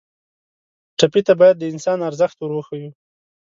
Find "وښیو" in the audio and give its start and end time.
2.53-2.91